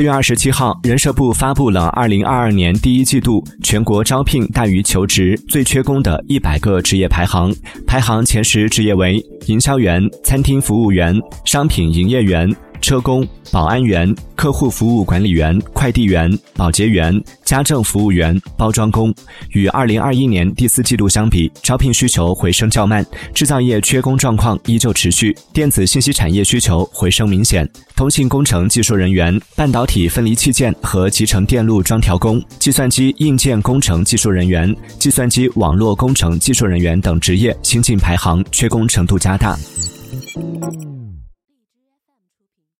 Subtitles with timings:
[0.00, 7.54] 四月二十七号，人社部发布了二零二二年第一季度全国招聘大于求职、最缺工的一百个职业排行，
[7.86, 12.50] 排行前十职业为营销员、餐厅服务员、商品营业员。
[12.80, 19.14] 车工、保安员、客户服务管理员、快递员、保洁员、家政服务员、包装工，
[19.50, 23.04] 与二零二一年第四季度相比，招聘需求回升较慢，
[23.34, 39.58] 制造业缺工状况依旧持续，电子信息产业需求回升明显，通信工程技术人员、半导体分离器件和集成电路装调工、计算机硬件工程技术人员、计算机网络工程技术人员等职业新进排行缺工程度加大。